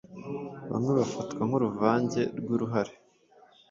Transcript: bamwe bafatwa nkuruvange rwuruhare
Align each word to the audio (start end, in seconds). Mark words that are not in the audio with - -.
bamwe 0.71 0.91
bafatwa 0.99 1.41
nkuruvange 1.47 2.21
rwuruhare 2.39 2.93